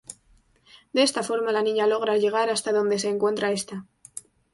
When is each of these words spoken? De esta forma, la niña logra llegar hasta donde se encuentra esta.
De 0.95 1.03
esta 1.07 1.21
forma, 1.21 1.51
la 1.51 1.61
niña 1.67 1.85
logra 1.85 2.17
llegar 2.17 2.49
hasta 2.49 2.71
donde 2.73 2.97
se 2.97 3.09
encuentra 3.09 3.51
esta. 3.51 3.85